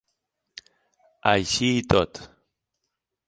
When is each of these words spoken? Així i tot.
Així 1.33 1.69
i 1.81 1.85
tot. 1.95 2.25